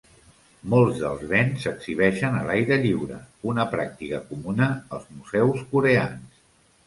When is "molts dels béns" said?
0.73-1.65